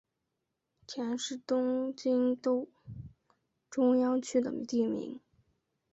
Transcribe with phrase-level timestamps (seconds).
[0.87, 2.67] 佃是东京都
[3.69, 5.19] 中央区的地名。